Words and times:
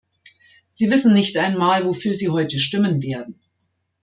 Sie 0.71 0.89
wissen 0.89 1.13
nicht 1.13 1.37
einmal, 1.37 1.85
wofür 1.85 2.15
Sie 2.15 2.29
heute 2.29 2.57
stimmen 2.57 3.03
werden. 3.03 3.37